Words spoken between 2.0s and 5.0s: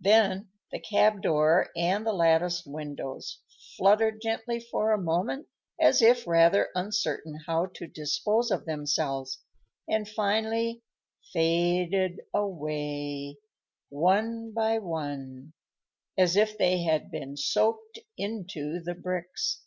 the latticed windows fluttered gently for a